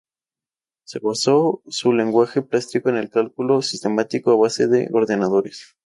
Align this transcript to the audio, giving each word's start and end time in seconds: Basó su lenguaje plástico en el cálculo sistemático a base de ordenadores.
Basó 1.03 1.61
su 1.67 1.93
lenguaje 1.93 2.41
plástico 2.41 2.89
en 2.89 2.97
el 2.97 3.11
cálculo 3.11 3.61
sistemático 3.61 4.31
a 4.31 4.35
base 4.35 4.65
de 4.65 4.89
ordenadores. 4.91 5.77